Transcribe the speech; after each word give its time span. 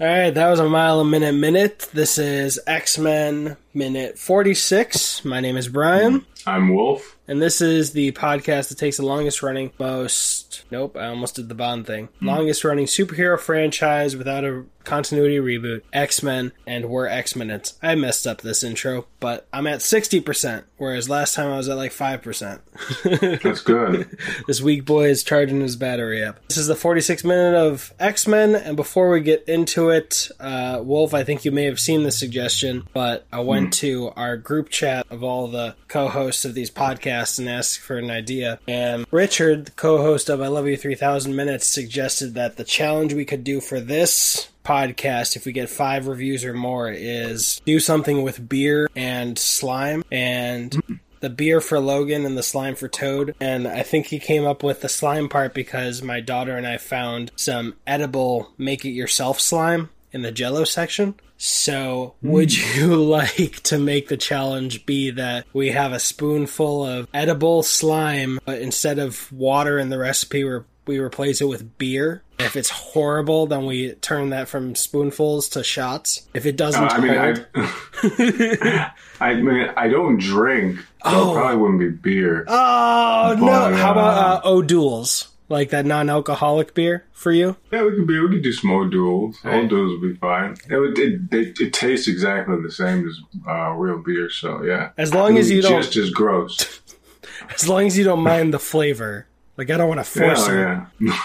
All 0.00 0.06
right, 0.06 0.30
that 0.30 0.48
was 0.48 0.60
a 0.60 0.68
mile 0.68 1.00
a 1.00 1.04
minute 1.04 1.32
minute. 1.32 1.88
This 1.92 2.18
is 2.18 2.60
X 2.68 2.98
Men 2.98 3.56
minute 3.74 4.16
46. 4.16 5.24
My 5.24 5.40
name 5.40 5.56
is 5.56 5.66
Brian. 5.66 6.24
I'm 6.46 6.72
Wolf. 6.72 7.17
And 7.28 7.42
this 7.42 7.60
is 7.60 7.92
the 7.92 8.12
podcast 8.12 8.70
that 8.70 8.78
takes 8.78 8.96
the 8.96 9.04
longest 9.04 9.42
running, 9.42 9.70
most. 9.78 10.64
Nope, 10.70 10.96
I 10.96 11.08
almost 11.08 11.36
did 11.36 11.50
the 11.50 11.54
Bond 11.54 11.86
thing. 11.86 12.08
Mm. 12.22 12.26
Longest 12.26 12.64
running 12.64 12.86
superhero 12.86 13.38
franchise 13.38 14.16
without 14.16 14.44
a 14.44 14.64
continuity 14.84 15.36
reboot, 15.36 15.82
X 15.92 16.22
Men, 16.22 16.52
and 16.66 16.86
we're 16.86 17.06
X 17.06 17.36
Men. 17.36 17.60
I 17.82 17.94
messed 17.94 18.26
up 18.26 18.40
this 18.40 18.64
intro, 18.64 19.06
but 19.20 19.46
I'm 19.52 19.66
at 19.66 19.80
60%, 19.80 20.64
whereas 20.78 21.10
last 21.10 21.34
time 21.34 21.52
I 21.52 21.58
was 21.58 21.68
at 21.68 21.76
like 21.76 21.92
5%. 21.92 23.40
That's 23.42 23.60
good. 23.60 24.18
this 24.46 24.62
weak 24.62 24.86
boy 24.86 25.10
is 25.10 25.22
charging 25.22 25.60
his 25.60 25.76
battery 25.76 26.24
up. 26.24 26.38
This 26.48 26.56
is 26.56 26.68
the 26.68 26.74
46 26.74 27.22
minute 27.24 27.54
of 27.54 27.92
X 27.98 28.26
Men, 28.26 28.54
and 28.54 28.76
before 28.76 29.10
we 29.10 29.20
get 29.20 29.44
into 29.46 29.90
it, 29.90 30.30
uh, 30.40 30.80
Wolf, 30.82 31.12
I 31.12 31.22
think 31.22 31.44
you 31.44 31.52
may 31.52 31.64
have 31.64 31.78
seen 31.78 32.04
the 32.04 32.10
suggestion, 32.10 32.88
but 32.94 33.26
I 33.30 33.40
went 33.40 33.68
mm. 33.68 33.72
to 33.72 34.12
our 34.16 34.38
group 34.38 34.70
chat 34.70 35.06
of 35.10 35.22
all 35.22 35.48
the 35.48 35.76
co 35.88 36.08
hosts 36.08 36.46
of 36.46 36.54
these 36.54 36.70
podcasts 36.70 37.17
and 37.38 37.48
asked 37.48 37.80
for 37.80 37.96
an 37.96 38.10
idea. 38.10 38.60
And 38.68 39.06
Richard, 39.10 39.66
the 39.66 39.70
co 39.72 39.98
host 39.98 40.28
of 40.28 40.40
I 40.40 40.46
Love 40.48 40.66
You 40.66 40.76
3000 40.76 41.34
Minutes, 41.34 41.66
suggested 41.66 42.34
that 42.34 42.56
the 42.56 42.64
challenge 42.64 43.14
we 43.14 43.24
could 43.24 43.44
do 43.44 43.60
for 43.60 43.80
this 43.80 44.48
podcast, 44.64 45.34
if 45.34 45.46
we 45.46 45.52
get 45.52 45.68
five 45.70 46.06
reviews 46.06 46.44
or 46.44 46.54
more, 46.54 46.90
is 46.90 47.60
do 47.64 47.80
something 47.80 48.22
with 48.22 48.48
beer 48.48 48.88
and 48.94 49.38
slime 49.38 50.04
and. 50.10 50.70
Mm-hmm. 50.72 50.94
the 51.20 51.30
beer 51.30 51.60
for 51.60 51.80
Logan 51.80 52.24
and 52.24 52.38
the 52.38 52.44
slime 52.44 52.76
for 52.76 52.86
Toad. 52.86 53.34
And 53.40 53.66
I 53.66 53.82
think 53.82 54.06
he 54.06 54.20
came 54.20 54.46
up 54.46 54.62
with 54.62 54.82
the 54.82 54.88
slime 54.88 55.28
part 55.28 55.52
because 55.52 56.00
my 56.00 56.20
daughter 56.20 56.56
and 56.56 56.64
I 56.64 56.78
found 56.78 57.32
some 57.34 57.74
edible 57.88 58.52
make 58.56 58.84
it 58.84 58.90
yourself 58.90 59.40
slime 59.40 59.90
in 60.12 60.22
the 60.22 60.30
jello 60.30 60.62
section. 60.62 61.16
So, 61.38 62.16
mm. 62.22 62.30
would 62.30 62.56
you 62.76 62.96
like 62.96 63.62
to 63.64 63.78
make 63.78 64.08
the 64.08 64.16
challenge 64.16 64.84
be 64.84 65.10
that 65.12 65.46
we 65.52 65.70
have 65.70 65.92
a 65.92 66.00
spoonful 66.00 66.84
of 66.84 67.08
edible 67.14 67.62
slime, 67.62 68.38
but 68.44 68.60
instead 68.60 68.98
of 68.98 69.32
water 69.32 69.78
in 69.78 69.88
the 69.88 69.98
recipe, 69.98 70.44
we're 70.44 70.66
we 70.88 70.98
replace 70.98 71.40
it 71.40 71.44
with 71.44 71.78
beer. 71.78 72.24
If 72.38 72.56
it's 72.56 72.70
horrible, 72.70 73.46
then 73.46 73.66
we 73.66 73.92
turn 73.92 74.30
that 74.30 74.48
from 74.48 74.74
spoonfuls 74.74 75.50
to 75.50 75.62
shots. 75.62 76.26
If 76.34 76.46
it 76.46 76.56
doesn't, 76.56 76.82
uh, 76.82 76.88
I 76.90 77.00
mean, 77.00 77.44
I, 77.54 78.92
I, 79.20 79.34
mean, 79.34 79.70
I 79.76 79.88
don't 79.88 80.18
drink, 80.18 80.78
so 80.78 80.84
oh. 81.04 81.30
it 81.30 81.34
probably 81.34 81.56
wouldn't 81.58 81.80
be 81.80 81.90
beer. 81.90 82.44
Oh 82.48 83.36
but, 83.38 83.44
no! 83.44 83.76
How 83.76 83.92
about 83.92 84.44
uh, 84.44 84.48
O'Doul's? 84.48 85.28
Like 85.50 85.70
that 85.70 85.86
non-alcoholic 85.86 86.74
beer 86.74 87.06
for 87.12 87.32
you? 87.32 87.56
Yeah, 87.72 87.84
we 87.84 87.94
can 87.94 88.06
be. 88.06 88.18
We 88.20 88.28
can 88.28 88.42
do 88.42 88.52
some 88.52 88.70
O'Doul's. 88.70 89.42
Right. 89.42 89.66
duels 89.66 89.98
would 89.98 90.12
be 90.12 90.18
fine. 90.18 90.56
It, 90.68 90.76
would, 90.76 90.98
it, 90.98 91.20
it, 91.32 91.60
it, 91.60 91.72
tastes 91.72 92.06
exactly 92.06 92.60
the 92.60 92.70
same 92.70 93.08
as 93.08 93.18
uh, 93.46 93.70
real 93.70 93.98
beer. 93.98 94.28
So 94.28 94.62
yeah, 94.62 94.90
as 94.98 95.14
long 95.14 95.38
as 95.38 95.50
you 95.50 95.62
don't 95.62 95.82
just 95.82 95.96
as 95.96 96.10
gross. 96.10 96.80
as 97.54 97.66
long 97.66 97.86
as 97.86 97.96
you 97.96 98.04
don't 98.04 98.22
mind 98.22 98.52
the 98.52 98.58
flavor. 98.58 99.26
Like 99.56 99.70
I 99.70 99.76
don't 99.76 99.88
want 99.88 100.00
to 100.00 100.04
force 100.04 100.46
yeah, 100.48 100.86
it. 101.00 101.06
Yeah. 101.08 101.20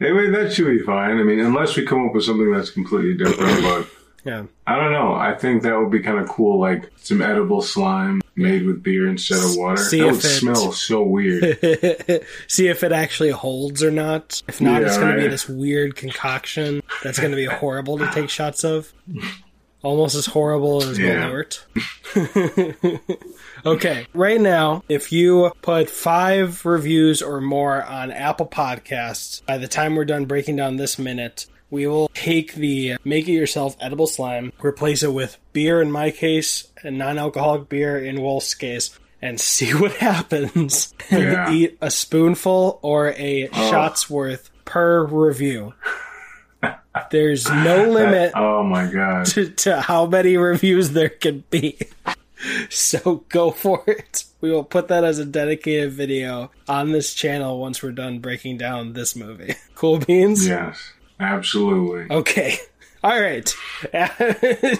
anyway, 0.00 0.30
that 0.30 0.52
should 0.52 0.66
be 0.66 0.80
fine. 0.80 1.18
I 1.18 1.22
mean, 1.22 1.40
unless 1.40 1.76
we 1.76 1.86
come 1.86 2.06
up 2.06 2.14
with 2.14 2.24
something 2.24 2.52
that's 2.52 2.70
completely 2.70 3.14
different, 3.14 3.62
but 3.62 3.88
yeah, 4.24 4.44
I 4.66 4.76
don't 4.76 4.92
know. 4.92 5.14
I 5.14 5.34
think 5.34 5.62
that 5.62 5.78
would 5.78 5.90
be 5.90 6.00
kind 6.00 6.18
of 6.18 6.28
cool, 6.28 6.58
like 6.60 6.90
some 6.96 7.22
edible 7.22 7.62
slime 7.62 8.20
made 8.36 8.66
with 8.66 8.82
beer 8.82 9.08
instead 9.08 9.38
of 9.38 9.56
water. 9.56 9.82
See 9.82 10.00
that 10.00 10.06
would 10.06 10.16
it, 10.16 10.22
smell 10.22 10.72
so 10.72 11.02
weird. 11.02 11.58
See 12.48 12.68
if 12.68 12.82
it 12.82 12.92
actually 12.92 13.30
holds 13.30 13.82
or 13.82 13.90
not. 13.90 14.42
If 14.48 14.60
not, 14.60 14.82
yeah, 14.82 14.88
it's 14.88 14.96
going 14.96 15.08
right. 15.10 15.16
to 15.16 15.22
be 15.22 15.28
this 15.28 15.48
weird 15.48 15.96
concoction 15.96 16.82
that's 17.02 17.18
going 17.18 17.32
to 17.32 17.36
be 17.36 17.46
horrible 17.46 17.98
to 17.98 18.10
take 18.12 18.30
shots 18.30 18.64
of. 18.64 18.92
Almost 19.82 20.16
as 20.16 20.26
horrible 20.26 20.82
as 20.82 20.98
yeah. 20.98 21.28
Malort. 21.28 21.62
Okay, 23.66 24.06
right 24.14 24.40
now, 24.40 24.84
if 24.88 25.10
you 25.10 25.50
put 25.60 25.90
five 25.90 26.64
reviews 26.64 27.20
or 27.20 27.40
more 27.40 27.82
on 27.82 28.12
Apple 28.12 28.46
Podcasts, 28.46 29.44
by 29.44 29.58
the 29.58 29.66
time 29.66 29.96
we're 29.96 30.04
done 30.04 30.24
breaking 30.24 30.54
down 30.54 30.76
this 30.76 31.00
minute, 31.00 31.46
we 31.70 31.86
will 31.86 32.08
take 32.14 32.54
the 32.54 32.96
make 33.04 33.28
it 33.28 33.32
yourself 33.32 33.76
edible 33.80 34.06
slime, 34.06 34.52
replace 34.62 35.02
it 35.02 35.12
with 35.12 35.38
beer 35.52 35.82
in 35.82 35.90
my 35.90 36.10
case, 36.10 36.68
and 36.82 36.98
non 36.98 37.18
alcoholic 37.18 37.68
beer 37.68 37.98
in 37.98 38.20
Wolf's 38.20 38.54
case, 38.54 38.98
and 39.20 39.40
see 39.40 39.72
what 39.72 39.92
happens. 39.92 40.94
And 41.10 41.54
eat 41.54 41.78
a 41.80 41.90
spoonful 41.90 42.78
or 42.82 43.08
a 43.12 43.48
oh. 43.52 43.70
shot's 43.70 44.10
worth 44.10 44.50
per 44.64 45.04
review. 45.04 45.74
There's 47.10 47.48
no 47.48 47.84
limit. 47.90 48.32
oh 48.34 48.62
my 48.62 48.90
god! 48.90 49.26
To, 49.26 49.50
to 49.50 49.80
how 49.80 50.06
many 50.06 50.36
reviews 50.36 50.90
there 50.90 51.08
can 51.08 51.44
be. 51.50 51.78
so 52.70 53.24
go 53.28 53.50
for 53.50 53.82
it. 53.86 54.24
We 54.40 54.50
will 54.50 54.64
put 54.64 54.88
that 54.88 55.04
as 55.04 55.18
a 55.18 55.24
dedicated 55.24 55.92
video 55.92 56.50
on 56.68 56.92
this 56.92 57.14
channel 57.14 57.58
once 57.60 57.82
we're 57.82 57.92
done 57.92 58.20
breaking 58.20 58.58
down 58.58 58.92
this 58.92 59.16
movie. 59.16 59.54
Cool 59.74 59.98
beans? 59.98 60.46
Yes, 60.46 60.92
absolutely. 61.20 62.14
Okay. 62.14 62.56
All 63.04 63.20
right. 63.20 63.54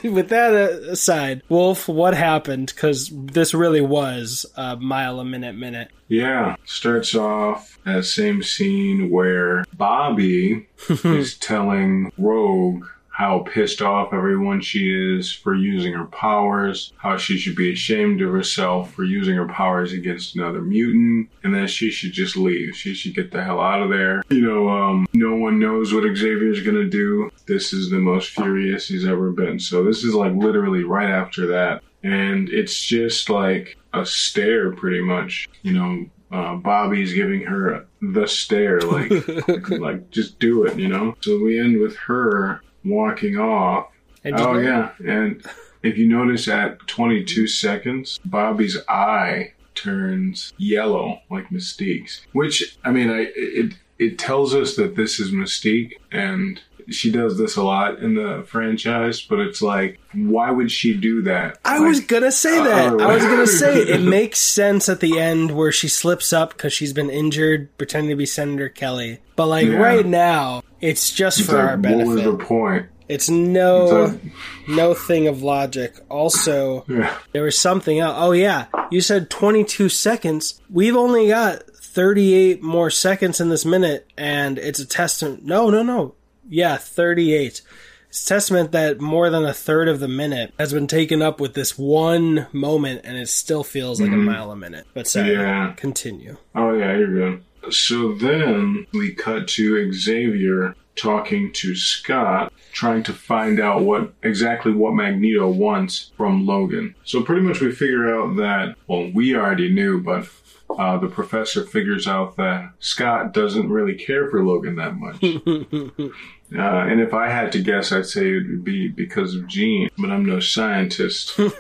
With 0.02 0.30
that 0.30 0.52
uh, 0.52 0.90
aside, 0.90 1.42
Wolf, 1.48 1.86
what 1.86 2.14
happened? 2.14 2.72
Because 2.74 3.10
this 3.12 3.54
really 3.54 3.80
was 3.80 4.46
a 4.56 4.76
mile 4.76 5.20
a 5.20 5.24
minute 5.24 5.54
minute. 5.54 5.90
Yeah. 6.08 6.56
Starts 6.64 7.14
off 7.14 7.78
that 7.84 8.04
same 8.04 8.42
scene 8.42 9.10
where 9.10 9.64
Bobby 9.74 10.66
is 11.04 11.36
telling 11.38 12.10
Rogue 12.18 12.86
how 13.16 13.38
pissed 13.38 13.80
off 13.80 14.12
everyone 14.12 14.60
she 14.60 14.92
is 14.92 15.32
for 15.32 15.54
using 15.54 15.94
her 15.94 16.04
powers, 16.04 16.92
how 16.98 17.16
she 17.16 17.38
should 17.38 17.56
be 17.56 17.72
ashamed 17.72 18.20
of 18.20 18.30
herself 18.30 18.92
for 18.92 19.04
using 19.04 19.34
her 19.34 19.48
powers 19.48 19.94
against 19.94 20.36
another 20.36 20.60
mutant, 20.60 21.30
and 21.42 21.54
that 21.54 21.70
she 21.70 21.90
should 21.90 22.12
just 22.12 22.36
leave. 22.36 22.76
She 22.76 22.92
should 22.92 23.14
get 23.14 23.30
the 23.30 23.42
hell 23.42 23.58
out 23.58 23.80
of 23.80 23.88
there. 23.88 24.22
You 24.28 24.42
know, 24.42 24.68
um, 24.68 25.06
no 25.14 25.34
one 25.34 25.58
knows 25.58 25.94
what 25.94 26.04
Xavier's 26.14 26.60
gonna 26.60 26.90
do. 26.90 27.30
This 27.46 27.72
is 27.72 27.88
the 27.88 27.98
most 27.98 28.32
furious 28.32 28.86
he's 28.86 29.06
ever 29.06 29.30
been. 29.30 29.58
So 29.60 29.82
this 29.82 30.04
is 30.04 30.12
like 30.12 30.34
literally 30.34 30.84
right 30.84 31.08
after 31.08 31.46
that. 31.46 31.82
And 32.02 32.50
it's 32.50 32.84
just 32.84 33.30
like 33.30 33.78
a 33.94 34.04
stare 34.04 34.72
pretty 34.72 35.00
much. 35.00 35.48
You 35.62 35.72
know, 35.72 36.06
uh, 36.30 36.56
Bobby's 36.56 37.14
giving 37.14 37.40
her 37.44 37.86
the 38.02 38.26
stare, 38.26 38.80
like, 38.80 39.10
like 39.70 40.10
just 40.10 40.38
do 40.38 40.64
it, 40.64 40.78
you 40.78 40.88
know. 40.88 41.16
So 41.22 41.42
we 41.42 41.58
end 41.58 41.80
with 41.80 41.96
her 41.96 42.60
walking 42.88 43.38
off. 43.38 43.88
And 44.24 44.34
oh 44.38 44.58
yeah, 44.58 44.90
and 44.98 45.44
if 45.82 45.96
you 45.96 46.08
notice 46.08 46.48
at 46.48 46.86
22 46.86 47.46
seconds, 47.46 48.18
Bobby's 48.24 48.78
eye 48.88 49.52
turns 49.74 50.52
yellow 50.56 51.20
like 51.30 51.50
Mystique's, 51.50 52.22
which 52.32 52.78
I 52.84 52.90
mean, 52.90 53.10
I 53.10 53.28
it 53.36 53.74
it 53.98 54.18
tells 54.18 54.54
us 54.54 54.76
that 54.76 54.96
this 54.96 55.20
is 55.20 55.30
Mystique 55.30 55.92
and 56.10 56.60
she 56.88 57.10
does 57.10 57.38
this 57.38 57.56
a 57.56 57.62
lot 57.62 57.98
in 57.98 58.14
the 58.14 58.44
franchise, 58.48 59.20
but 59.20 59.40
it's 59.40 59.60
like, 59.62 59.98
why 60.12 60.50
would 60.50 60.70
she 60.70 60.96
do 60.96 61.22
that? 61.22 61.58
I 61.64 61.78
like, 61.78 61.88
was 61.88 62.00
gonna 62.00 62.32
say 62.32 62.56
that. 62.62 63.00
Uh, 63.00 63.04
I 63.04 63.14
was 63.14 63.24
gonna 63.24 63.46
say 63.46 63.80
it 63.82 64.02
makes 64.02 64.40
sense 64.40 64.88
at 64.88 65.00
the 65.00 65.18
end 65.18 65.50
where 65.50 65.72
she 65.72 65.88
slips 65.88 66.32
up 66.32 66.50
because 66.50 66.72
she's 66.72 66.92
been 66.92 67.10
injured, 67.10 67.76
pretending 67.78 68.10
to 68.10 68.16
be 68.16 68.26
Senator 68.26 68.68
Kelly. 68.68 69.20
But 69.34 69.46
like 69.46 69.66
yeah. 69.66 69.76
right 69.76 70.06
now, 70.06 70.62
it's 70.80 71.10
just 71.12 71.40
it's 71.40 71.48
for 71.48 71.56
like, 71.56 71.68
our 71.70 71.76
benefit. 71.76 72.06
What 72.06 72.14
was 72.14 72.24
the 72.24 72.36
point? 72.36 72.86
It's 73.08 73.30
no 73.30 74.06
it's 74.06 74.68
no 74.68 74.94
thing 74.94 75.28
of 75.28 75.42
logic. 75.42 75.94
Also, 76.08 76.84
yeah. 76.88 77.16
there 77.32 77.44
was 77.44 77.58
something 77.58 77.98
else. 78.00 78.16
Oh 78.18 78.32
yeah, 78.32 78.66
you 78.90 79.00
said 79.00 79.30
22 79.30 79.88
seconds. 79.88 80.60
We've 80.68 80.96
only 80.96 81.28
got 81.28 81.62
38 81.96 82.62
more 82.62 82.90
seconds 82.90 83.40
in 83.40 83.48
this 83.48 83.64
minute, 83.64 84.10
and 84.18 84.58
it's 84.58 84.80
a 84.80 84.86
testament. 84.86 85.44
No, 85.44 85.70
no, 85.70 85.82
no. 85.82 86.15
Yeah, 86.48 86.76
38. 86.76 87.62
It's 88.08 88.24
testament 88.24 88.72
that 88.72 89.00
more 89.00 89.30
than 89.30 89.44
a 89.44 89.52
third 89.52 89.88
of 89.88 90.00
the 90.00 90.08
minute 90.08 90.54
has 90.58 90.72
been 90.72 90.86
taken 90.86 91.20
up 91.20 91.40
with 91.40 91.54
this 91.54 91.76
one 91.76 92.46
moment, 92.52 93.02
and 93.04 93.16
it 93.16 93.28
still 93.28 93.64
feels 93.64 94.00
like 94.00 94.10
mm-hmm. 94.10 94.28
a 94.28 94.32
mile 94.32 94.50
a 94.50 94.56
minute. 94.56 94.86
But 94.94 95.06
sorry, 95.06 95.32
yeah. 95.32 95.74
continue. 95.76 96.36
Oh 96.54 96.72
yeah, 96.72 96.96
you're 96.96 97.12
good. 97.12 97.44
So 97.72 98.14
then 98.14 98.86
we 98.92 99.12
cut 99.12 99.48
to 99.48 99.92
Xavier 99.92 100.74
talking 100.96 101.52
to 101.52 101.76
Scott, 101.76 102.52
trying 102.72 103.02
to 103.04 103.12
find 103.12 103.60
out 103.60 103.82
what 103.82 104.12
exactly 104.22 104.72
what 104.72 104.94
Magneto 104.94 105.48
wants 105.48 106.10
from 106.16 106.46
Logan. 106.46 106.94
So 107.04 107.22
pretty 107.22 107.42
much 107.42 107.60
we 107.60 107.70
figure 107.72 108.14
out 108.14 108.36
that 108.36 108.74
well, 108.86 109.10
we 109.12 109.36
already 109.36 109.72
knew, 109.72 110.02
but 110.02 110.28
uh, 110.70 110.98
the 110.98 111.08
professor 111.08 111.64
figures 111.64 112.06
out 112.06 112.36
that 112.36 112.70
Scott 112.80 113.32
doesn't 113.32 113.70
really 113.70 113.94
care 113.94 114.28
for 114.30 114.44
Logan 114.44 114.76
that 114.76 114.96
much. 114.96 115.22
uh, 116.58 116.86
and 116.90 117.00
if 117.00 117.14
I 117.14 117.28
had 117.28 117.52
to 117.52 117.62
guess, 117.62 117.92
I'd 117.92 118.06
say 118.06 118.28
it 118.28 118.46
would 118.48 118.64
be 118.64 118.88
because 118.88 119.34
of 119.34 119.46
Jean, 119.46 119.90
but 119.96 120.10
I'm 120.10 120.24
no 120.24 120.40
scientist. 120.40 121.38
um, 121.40 121.52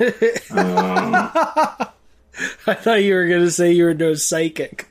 I 2.66 2.74
thought 2.74 3.02
you 3.02 3.14
were 3.14 3.28
going 3.28 3.42
to 3.42 3.50
say 3.50 3.72
you 3.72 3.84
were 3.84 3.94
no 3.94 4.14
psychic. 4.14 4.88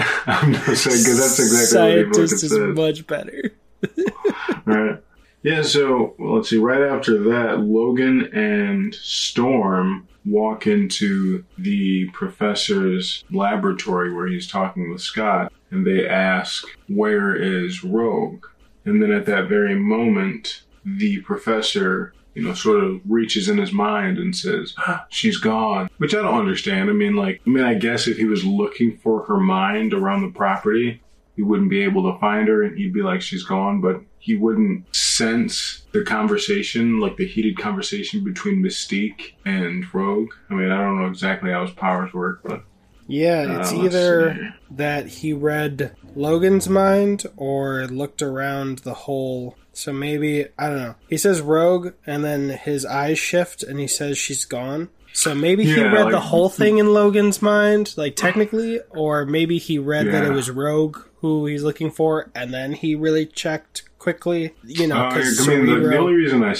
I'm 0.26 0.52
not 0.52 0.76
saying 0.76 0.98
because 0.98 1.18
that's 1.18 1.38
exactly 1.38 1.66
Scientist 1.66 2.52
what 2.52 2.60
is 2.60 2.76
much 2.76 3.06
better. 3.06 3.52
right. 4.64 5.02
Yeah, 5.42 5.62
so 5.62 6.14
well, 6.18 6.36
let's 6.36 6.50
see. 6.50 6.58
Right 6.58 6.82
after 6.82 7.18
that, 7.30 7.60
Logan 7.60 8.26
and 8.34 8.94
Storm 8.94 10.06
walk 10.26 10.66
into 10.66 11.44
the 11.56 12.08
professor's 12.10 13.24
laboratory 13.30 14.12
where 14.12 14.26
he's 14.26 14.46
talking 14.46 14.90
with 14.90 15.00
Scott, 15.00 15.52
and 15.70 15.86
they 15.86 16.06
ask, 16.06 16.64
Where 16.88 17.34
is 17.34 17.82
Rogue? 17.82 18.46
And 18.84 19.02
then 19.02 19.12
at 19.12 19.26
that 19.26 19.48
very 19.48 19.74
moment, 19.74 20.62
the 20.84 21.20
professor, 21.22 22.12
you 22.34 22.42
know, 22.42 22.54
sort 22.54 22.82
of 22.82 23.00
reaches 23.08 23.48
in 23.48 23.58
his 23.58 23.72
mind 23.72 24.18
and 24.18 24.34
says, 24.36 24.74
"Ah, 24.78 25.06
She's 25.10 25.38
gone. 25.38 25.88
Which 25.98 26.14
I 26.14 26.22
don't 26.22 26.38
understand. 26.38 26.90
I 26.90 26.92
mean, 26.92 27.16
like, 27.16 27.40
I 27.46 27.50
mean, 27.50 27.64
I 27.64 27.74
guess 27.74 28.06
if 28.06 28.16
he 28.16 28.24
was 28.24 28.44
looking 28.44 28.96
for 28.98 29.24
her 29.24 29.38
mind 29.38 29.92
around 29.92 30.22
the 30.22 30.36
property, 30.36 31.02
he 31.36 31.42
wouldn't 31.42 31.70
be 31.70 31.82
able 31.82 32.12
to 32.12 32.18
find 32.18 32.48
her 32.48 32.62
and 32.62 32.76
he'd 32.76 32.92
be 32.92 33.02
like, 33.02 33.22
She's 33.22 33.44
gone, 33.44 33.80
but 33.80 34.00
he 34.18 34.36
wouldn't 34.36 34.94
sense 34.94 35.86
the 35.92 36.04
conversation, 36.04 37.00
like 37.00 37.16
the 37.16 37.26
heated 37.26 37.58
conversation 37.58 38.22
between 38.22 38.62
Mystique 38.62 39.32
and 39.44 39.84
Rogue. 39.94 40.32
I 40.50 40.54
mean, 40.54 40.70
I 40.70 40.76
don't 40.76 41.00
know 41.00 41.08
exactly 41.08 41.50
how 41.50 41.62
his 41.62 41.74
powers 41.74 42.12
work, 42.12 42.42
but 42.44 42.62
Yeah, 43.10 43.60
it's 43.60 43.72
Uh, 43.72 43.82
either 43.84 44.34
see. 44.34 44.48
that 44.76 45.06
he 45.08 45.32
read 45.32 45.92
Logan's 46.14 46.68
mind 46.68 47.26
or 47.36 47.86
looked 47.86 48.22
around 48.22 48.78
the 48.80 48.94
whole. 48.94 49.56
So 49.72 49.92
maybe, 49.92 50.46
I 50.58 50.68
don't 50.68 50.78
know. 50.78 50.94
He 51.08 51.16
says 51.16 51.40
rogue, 51.40 51.92
and 52.06 52.24
then 52.24 52.50
his 52.50 52.84
eyes 52.86 53.18
shift 53.18 53.62
and 53.62 53.78
he 53.80 53.86
says 53.86 54.18
she's 54.18 54.44
gone. 54.44 54.88
So 55.12 55.34
maybe 55.34 55.64
he 55.64 55.82
read 55.82 56.04
like- 56.04 56.12
the 56.12 56.20
whole 56.20 56.48
thing 56.60 56.78
in 56.78 56.92
Logan's 56.92 57.42
mind, 57.42 57.94
like 57.96 58.14
technically, 58.16 58.80
or 58.90 59.24
maybe 59.26 59.58
he 59.58 59.78
read 59.78 60.06
that 60.06 60.24
it 60.24 60.30
was 60.32 60.50
Rogue 60.50 60.98
who 61.20 61.46
he's 61.46 61.62
looking 61.62 61.90
for, 61.90 62.30
and 62.34 62.54
then 62.54 62.72
he 62.72 62.94
really 62.94 63.26
checked 63.26 63.82
quickly, 63.98 64.54
you 64.64 64.86
know, 64.86 64.96
Uh, 64.96 65.10
I 65.10 65.46
mean, 65.48 65.66
the, 65.66 65.88
the 65.88 65.98
only 65.98 66.14
reason 66.14 66.42
I 66.42 66.54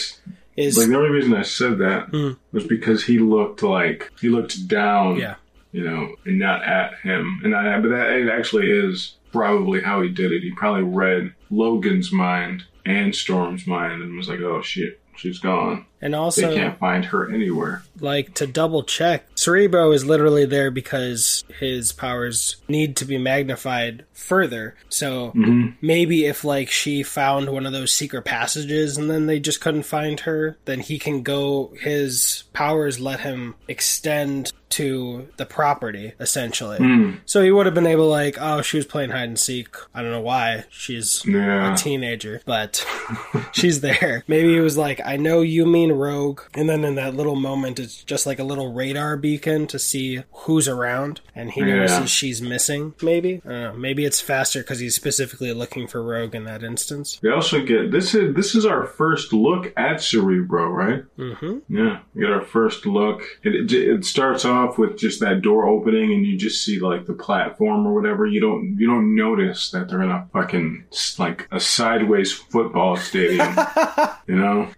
is 0.56 0.76
like 0.76 0.88
the 0.88 0.96
only 0.96 1.08
reason 1.10 1.32
I 1.34 1.42
said 1.42 1.78
that 1.78 2.08
Hmm. 2.10 2.32
was 2.52 2.64
because 2.66 3.04
he 3.04 3.18
looked 3.18 3.62
like 3.62 4.10
he 4.20 4.28
looked 4.28 4.68
down, 4.68 5.16
yeah, 5.16 5.36
you 5.72 5.84
know, 5.84 6.14
and 6.24 6.38
not 6.38 6.64
at 6.64 6.94
him. 7.02 7.40
And 7.44 7.54
I, 7.54 7.78
but 7.80 7.90
that 7.90 8.10
it 8.10 8.28
actually 8.28 8.70
is 8.70 9.16
probably 9.32 9.80
how 9.80 10.02
he 10.02 10.08
did 10.08 10.32
it. 10.32 10.42
He 10.42 10.52
probably 10.52 10.82
read 10.82 11.34
Logan's 11.50 12.12
mind 12.12 12.64
and 12.84 13.14
Storm's 13.14 13.66
mind 13.66 14.02
and 14.02 14.16
was 14.16 14.28
like, 14.28 14.40
"Oh 14.40 14.62
shit, 14.62 15.00
she's 15.16 15.38
gone. 15.38 15.86
And 16.02 16.14
They 16.14 16.18
also 16.18 16.54
can't 16.54 16.78
find 16.78 17.04
her 17.06 17.32
anywhere." 17.32 17.82
like 18.02 18.32
to 18.34 18.46
double 18.46 18.82
check 18.82 19.26
cerebro 19.34 19.92
is 19.92 20.06
literally 20.06 20.46
there 20.46 20.70
because 20.70 21.44
his 21.60 21.92
powers 21.92 22.56
need 22.66 22.96
to 22.96 23.04
be 23.04 23.18
magnified 23.18 24.06
further 24.14 24.74
so 24.88 25.30
hmm 25.30 25.66
maybe 25.82 26.24
if 26.24 26.42
like 26.42 26.70
she 26.70 27.02
found 27.02 27.50
one 27.50 27.66
of 27.66 27.72
those 27.72 27.92
secret 27.92 28.22
passages 28.24 28.96
and 28.96 29.10
then 29.10 29.26
they 29.26 29.38
just 29.38 29.60
couldn't 29.60 29.82
find 29.82 30.20
her 30.20 30.56
then 30.64 30.80
he 30.80 30.98
can 30.98 31.22
go 31.22 31.74
his 31.80 32.44
powers 32.54 32.98
let 32.98 33.20
him 33.20 33.54
extend 33.68 34.50
to 34.70 35.28
the 35.36 35.44
property 35.44 36.12
essentially 36.20 36.78
Mm. 36.78 37.18
so 37.26 37.42
he 37.42 37.50
would 37.50 37.66
have 37.66 37.74
been 37.74 37.86
able 37.86 38.08
like 38.08 38.36
oh 38.40 38.62
she 38.62 38.76
was 38.78 38.86
playing 38.86 39.10
hide 39.10 39.28
and 39.28 39.38
seek 39.38 39.68
i 39.94 40.00
don't 40.00 40.12
know 40.12 40.20
why 40.20 40.64
she's 40.70 41.22
Yeah. 41.26 41.74
a 41.74 41.76
teenager, 41.76 42.40
but 42.46 42.84
she's 43.52 43.80
there. 43.80 44.22
Maybe 44.28 44.56
it 44.56 44.60
was 44.60 44.78
like, 44.78 45.00
I 45.04 45.16
know 45.16 45.40
you 45.42 45.66
mean 45.66 45.89
rogue. 45.94 46.40
And 46.54 46.68
then 46.68 46.84
in 46.84 46.94
that 46.96 47.14
little 47.14 47.36
moment, 47.36 47.78
it's 47.78 48.02
just 48.04 48.26
like 48.26 48.38
a 48.38 48.44
little 48.44 48.72
radar 48.72 49.16
beacon 49.16 49.66
to 49.68 49.78
see 49.78 50.22
who's 50.32 50.68
around. 50.68 51.20
And 51.34 51.50
he 51.50 51.60
Yeah. 51.60 51.76
notices 51.76 52.10
she's 52.10 52.40
missing, 52.42 52.94
maybe. 53.02 53.40
Know. 53.44 53.72
Maybe 53.74 54.04
it's 54.04 54.20
faster 54.20 54.60
because 54.60 54.78
he's 54.80 54.94
specifically 54.94 55.52
looking 55.52 55.86
for 55.86 56.02
rogue 56.02 56.34
in 56.34 56.44
that 56.44 56.62
instance. 56.62 57.18
We 57.22 57.30
also 57.30 57.60
get 57.64 57.90
this 57.90 58.14
is 58.14 58.34
this 58.34 58.54
is 58.54 58.64
our 58.66 58.84
first 58.86 59.32
look 59.32 59.72
at 59.76 60.00
Cerebro, 60.02 60.68
right? 60.70 61.04
hmm 61.16 61.58
Yeah, 61.68 62.00
we 62.14 62.22
get 62.22 62.30
our 62.32 62.42
first 62.42 62.86
look. 62.86 63.22
It, 63.42 63.54
it, 63.54 63.72
it 63.72 64.04
starts 64.04 64.44
off 64.44 64.78
with 64.78 64.98
just 64.98 65.20
that 65.20 65.42
door 65.42 65.66
opening, 65.66 66.12
and 66.12 66.26
you 66.26 66.36
just 66.36 66.64
see 66.64 66.78
like 66.78 67.06
the 67.06 67.12
platform 67.14 67.86
or 67.86 67.92
whatever. 67.94 68.26
You 68.26 68.40
don't 68.40 68.76
you 68.78 68.86
don't 68.86 69.14
notice 69.14 69.70
that 69.70 69.88
they're 69.88 70.02
in 70.02 70.10
a 70.10 70.28
fucking 70.32 70.84
like 71.18 71.48
a 71.50 71.60
sideways 71.60 72.32
football 72.32 72.96
stadium, 72.96 73.54
you 74.26 74.36
know. 74.36 74.68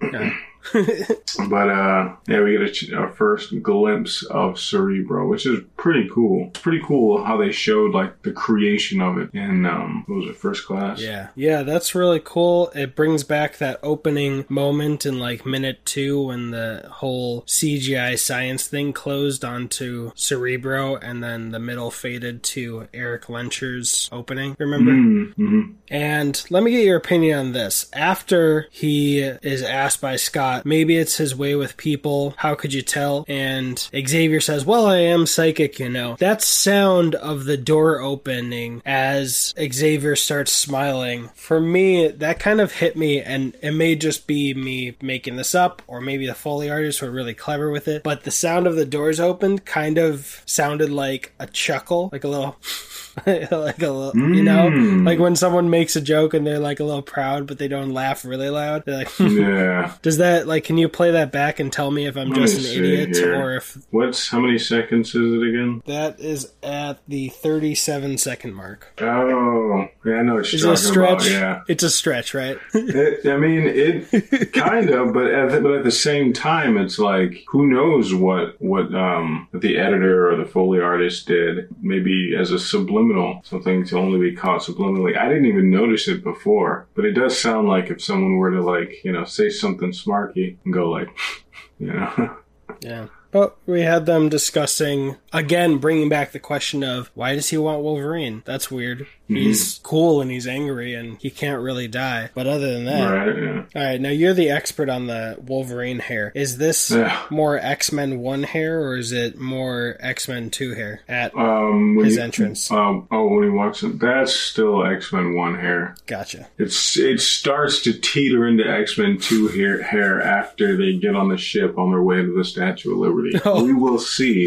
but 0.73 1.69
uh, 1.69 2.15
yeah, 2.29 2.43
we 2.43 2.57
get 2.57 2.83
a, 2.91 2.97
our 2.97 3.13
first 3.13 3.63
glimpse 3.63 4.23
of 4.25 4.59
Cerebro, 4.59 5.29
which 5.29 5.47
is 5.47 5.61
pretty 5.77 6.09
cool. 6.13 6.49
It's 6.49 6.61
pretty 6.61 6.83
cool 6.85 7.25
how 7.25 7.37
they 7.37 7.53
showed 7.53 7.93
like 7.93 8.23
the 8.23 8.33
creation 8.33 9.01
of 9.01 9.19
it 9.19 9.31
in 9.35 9.67
um, 9.67 10.05
what 10.07 10.17
was 10.17 10.31
it, 10.31 10.37
First 10.37 10.67
Class? 10.67 11.01
Yeah. 11.01 11.29
Yeah, 11.35 11.63
that's 11.63 11.95
really 11.95 12.21
cool. 12.25 12.71
It 12.75 12.95
brings 12.95 13.25
back 13.25 13.59
that 13.59 13.81
opening 13.83 14.45
moment 14.49 15.05
in 15.07 15.19
like 15.19 15.45
minute 15.45 15.85
two 15.85 16.27
when 16.27 16.51
the 16.51 16.89
whole 16.91 17.43
CGI 17.43 18.19
science 18.19 18.67
thing 18.67 18.93
closed 18.93 19.45
onto 19.45 20.13
Cerebro 20.15 20.97
and 20.97 21.23
then 21.23 21.51
the 21.51 21.59
middle 21.59 21.91
faded 21.91 22.43
to 22.43 22.89
Erik 22.95 23.25
Lehnsherr's 23.25 24.09
opening. 24.13 24.57
Remember? 24.59 24.93
Mm-hmm. 24.93 25.73
And 25.91 26.45
let 26.51 26.63
me 26.63 26.71
get 26.71 26.85
your 26.85 26.97
opinion 26.97 27.39
on 27.39 27.53
this. 27.53 27.87
After 27.93 28.69
he 28.71 29.21
is 29.21 29.63
asked 29.63 30.01
by 30.01 30.17
Scott, 30.17 30.52
maybe 30.65 30.97
it's 30.97 31.17
his 31.17 31.35
way 31.35 31.55
with 31.55 31.77
people. 31.77 32.35
How 32.37 32.55
could 32.55 32.73
you 32.75 32.83
tell? 32.83 33.25
And 33.29 33.79
Xavier 33.79 34.41
says, 34.41 34.65
Well, 34.67 34.87
I 34.87 34.99
am 34.99 35.27
psychic, 35.27 35.79
you 35.79 35.89
know. 35.89 36.17
That 36.19 36.43
sound 36.43 37.15
of 37.17 37.45
the 37.45 37.57
door 37.57 38.01
opening 38.01 38.83
as 38.85 39.55
Xavier 39.59 40.17
starts 40.17 40.53
smiling, 40.53 41.31
for 41.35 41.61
me, 41.61 42.09
that 42.09 42.39
kind 42.41 42.61
of 42.61 42.73
hit 42.73 42.97
me. 42.97 43.21
And 43.21 43.55
it 43.63 43.73
may 43.73 43.95
just 43.97 44.27
be 44.27 44.55
me 44.55 44.97
making 45.01 45.37
this 45.37 45.55
up, 45.55 45.83
or 45.87 46.01
maybe 46.01 46.27
the 46.27 46.35
Foley 46.35 46.71
artists 46.71 47.01
were 47.03 47.11
really 47.11 47.35
clever 47.35 47.71
with 47.71 47.89
it. 47.89 48.03
But 48.03 48.25
the 48.25 48.31
sound 48.31 48.67
of 48.67 48.77
the 48.77 48.87
doors 48.87 49.21
opened 49.21 49.65
kind 49.65 49.99
of 49.99 50.43
sounded 50.47 50.91
like 50.91 51.33
a 51.39 51.47
chuckle, 51.47 52.09
like 52.13 52.25
a 52.25 52.29
little. 52.29 52.57
like 53.27 53.51
a 53.83 53.91
little, 53.91 54.13
you 54.17 54.43
know, 54.43 54.71
Mm. 54.71 55.05
like 55.05 55.19
when 55.19 55.37
someone 55.37 55.69
makes 55.69 55.97
a 55.97 56.01
joke 56.01 56.33
and 56.33 56.47
they're 56.47 56.59
like 56.59 56.81
a 56.81 56.85
little 56.85 57.03
proud, 57.03 57.47
but 57.47 57.59
they 57.59 57.69
don't 57.69 57.93
laugh 57.93 58.25
really 58.25 58.49
loud. 58.49 58.85
They're 58.87 58.97
like, 58.99 59.11
Yeah. 59.19 59.93
does 60.01 60.17
that 60.17 60.42
like? 60.47 60.65
Can 60.65 60.79
you 60.79 60.89
play 60.89 61.11
that 61.13 61.33
back 61.33 61.59
and 61.61 61.73
tell 61.73 61.91
me 61.91 62.07
if 62.07 62.17
I'm 62.17 62.31
Let 62.31 62.41
just 62.41 62.59
an 62.77 62.85
idiot 62.85 63.17
here. 63.17 63.35
or 63.41 63.57
if 63.57 63.77
What's 63.91 64.29
how 64.31 64.41
many 64.41 64.59
seconds 64.59 65.15
is 65.15 65.33
it 65.33 65.49
again? 65.49 65.83
that 65.87 66.21
is 66.21 66.53
at 66.63 66.99
the 67.09 67.29
37 67.29 68.19
second 68.19 68.55
mark? 68.55 68.93
Oh, 69.01 69.89
yeah, 70.05 70.15
I 70.15 70.23
know 70.23 70.35
what 70.37 70.53
you're 70.53 70.61
talking 70.63 70.77
stretch? 70.77 71.27
about. 71.29 71.31
Yeah, 71.31 71.61
It's 71.69 71.83
a 71.83 71.91
stretch, 71.91 72.35
right? 72.35 72.59
it, 72.75 73.27
I 73.27 73.37
mean, 73.37 73.63
it 73.67 74.53
kind 74.53 74.91
of, 74.91 75.13
but 75.13 75.27
at 75.27 75.51
the, 75.53 75.61
but 75.61 75.73
at 75.73 75.85
the 75.85 75.91
same 75.91 76.33
time, 76.33 76.77
it's 76.77 76.99
like 76.99 77.45
who 77.49 77.67
knows 77.67 78.15
what 78.15 78.61
what 78.61 78.95
um 78.95 79.49
the 79.53 79.79
editor 79.79 80.31
or 80.31 80.37
the 80.37 80.45
foley 80.45 80.81
artist 80.81 81.27
did? 81.27 81.69
Maybe 81.81 82.35
as 82.39 82.51
a 82.51 82.59
subliminal, 82.59 83.41
something 83.45 83.85
to 83.87 83.99
only 83.99 84.31
be 84.31 84.37
caught 84.37 84.63
subliminally. 84.63 85.17
I 85.17 85.29
didn't 85.29 85.47
even 85.47 85.71
notice 85.71 86.09
it 86.09 86.23
before, 86.23 86.87
but 86.95 87.05
it 87.05 87.13
does 87.13 87.39
sound 87.39 87.69
like 87.69 87.91
if 87.91 88.03
someone 88.03 88.37
were 88.37 88.51
to 88.51 88.63
like 88.63 89.05
you 89.05 89.13
know 89.13 89.25
say 89.25 89.51
something 89.51 89.93
smarky 90.33 90.57
and 90.65 90.75
go 90.75 90.91
like, 90.91 91.09
you 91.79 91.93
know. 91.93 92.37
yeah. 92.81 93.07
But 93.33 93.57
we 93.67 93.81
had 93.81 94.07
them 94.07 94.29
discussing 94.29 95.17
again, 95.33 95.79
bringing 95.79 96.09
back 96.09 96.31
the 96.33 96.39
question 96.39 96.85
of 96.85 97.11
why 97.15 97.35
does 97.35 97.49
he 97.49 97.57
want 97.59 97.83
Wolverine? 97.83 98.43
That's 98.45 98.71
weird. 98.71 99.07
He's 99.27 99.81
cool 99.83 100.21
and 100.21 100.31
he's 100.31 100.47
angry 100.47 100.95
and 100.95 101.17
he 101.19 101.31
can't 101.31 101.63
really 101.63 101.89
die. 101.89 102.29
But 102.35 102.47
other 102.47 102.71
than 102.75 102.85
that, 102.85 103.09
Right, 103.11 103.43
yeah. 103.43 103.63
All 103.75 103.83
right, 103.89 103.99
now 103.99 104.11
you're 104.11 104.35
the 104.35 104.51
expert 104.51 104.91
on 104.91 105.07
the 105.07 105.39
Wolverine 105.43 106.01
hair. 106.01 106.33
Is 106.35 106.59
this 106.59 106.91
Yeah. 106.91 107.19
more 107.31 107.59
X 107.59 107.91
Men 107.93 108.19
1 108.19 108.43
hair 108.43 108.83
or 108.83 108.99
is 108.99 109.11
it 109.11 109.41
more 109.41 109.97
X 110.01 110.29
Men 110.29 110.51
2 110.51 110.75
hair 110.75 111.01
at 111.09 111.35
Um, 111.35 111.97
his 112.05 112.17
you- 112.17 112.23
entrance? 112.23 112.71
Um, 112.71 113.09
oh, 113.11 113.27
when 113.29 113.45
he 113.45 113.49
walks 113.49 113.83
in, 113.83 113.97
that's 113.97 114.35
still 114.35 114.85
X 114.85 115.15
Men 115.15 115.35
One 115.35 115.59
hair. 115.59 115.95
Gotcha. 116.07 116.49
It's 116.59 116.99
it 116.99 117.21
starts 117.23 117.81
to 117.85 117.95
teeter 117.95 118.47
into 118.47 118.69
X 118.69 118.99
Men 118.99 119.17
Two 119.17 119.49
hair, 119.49 119.81
hair 119.81 120.21
after 120.21 120.77
they 120.77 120.97
get 120.99 121.17
on 121.17 121.31
the 121.31 121.39
ship 121.39 121.79
on 121.79 121.91
their 121.91 122.03
way 122.03 122.17
to 122.17 122.37
the 122.37 122.45
Statue 122.45 122.93
of 122.93 122.99
Liberty. 122.99 123.22
Oh. 123.45 123.65
We 123.73 123.75
will 123.75 123.99
see. 123.99 124.43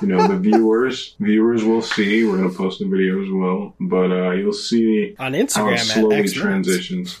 You 0.00 0.08
know, 0.08 0.26
the 0.28 0.38
viewers 0.38 1.14
viewers 1.20 1.64
will 1.64 1.82
see. 1.82 2.24
We're 2.24 2.36
gonna 2.36 2.50
post 2.50 2.80
the 2.80 2.86
video 2.86 3.22
as 3.22 3.30
well, 3.30 3.74
but 3.80 4.10
uh, 4.10 4.30
you'll 4.32 4.52
see 4.52 5.14
On 5.18 5.32
how 5.32 5.38
it 5.38 5.46
Instagram 5.46 5.72
at 5.72 5.80
slowly 5.80 6.28
transitions. 6.28 7.20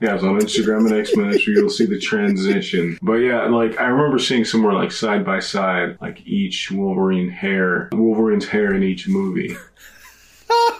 Yeah, 0.00 0.14
it's 0.14 0.24
on 0.24 0.40
Instagram 0.40 0.90
and 0.90 1.34
X. 1.34 1.46
You'll 1.46 1.70
see 1.70 1.86
the 1.86 1.98
transition. 1.98 2.98
But 3.00 3.14
yeah, 3.14 3.46
like 3.46 3.78
I 3.78 3.84
remember 3.84 4.18
seeing 4.18 4.44
somewhere 4.44 4.72
like 4.72 4.92
side 4.92 5.24
by 5.24 5.38
side, 5.40 5.98
like 6.00 6.26
each 6.26 6.70
Wolverine 6.70 7.30
hair, 7.30 7.88
Wolverine's 7.92 8.46
hair 8.46 8.74
in 8.74 8.82
each 8.82 9.08
movie. 9.08 9.56